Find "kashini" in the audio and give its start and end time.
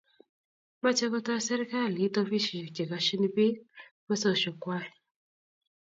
2.91-3.29